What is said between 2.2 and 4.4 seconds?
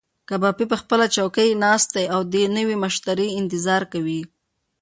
د نوي مشتري انتظار کوي.